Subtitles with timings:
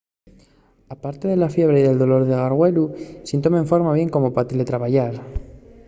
[0.89, 2.85] aparte de la fiebre y del dolor de gargüelu
[3.27, 5.13] siéntome enforma bien como pa teletrabayar